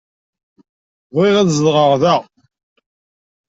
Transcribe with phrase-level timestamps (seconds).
[1.15, 2.15] Bɣiɣ ad zedɣeɣ da.